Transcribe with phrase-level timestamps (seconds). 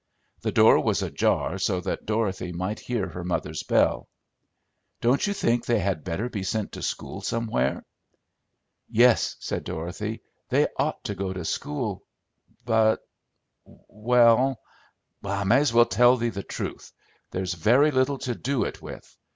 [0.41, 4.09] The door was ajar so that Dorothy might hear her mother's bell.
[4.99, 7.85] "Don't you think they had better be sent to school somewhere?"
[8.89, 12.03] "Yes," said Dorothy, "they ought to go to school,
[12.65, 13.07] but
[13.65, 14.59] well,
[15.23, 16.91] I may as well tell thee the truth.
[17.29, 19.15] There's very little to do it with.